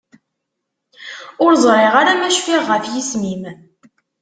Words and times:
Ur 1.43 1.51
ẓriɣ 1.65 1.93
ara 2.01 2.13
ma 2.19 2.29
cfiɣ 2.35 2.63
ɣef 2.71 2.83
yisem-im. 2.93 3.43